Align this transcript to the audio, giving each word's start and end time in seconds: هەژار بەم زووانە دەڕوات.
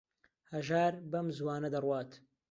هەژار 0.53 0.93
بەم 1.11 1.27
زووانە 1.37 1.69
دەڕوات. 1.73 2.11